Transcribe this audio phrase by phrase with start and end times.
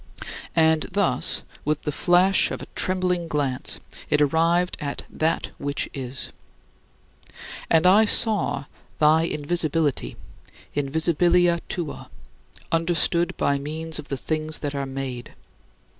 [0.55, 6.31] And thus with the flash of a trembling glance, it arrived at that which is.
[7.69, 8.65] And I saw
[8.97, 10.17] thy invisibility
[10.75, 12.09] [invisibilia tua]
[12.71, 15.35] understood by means of the things that are made.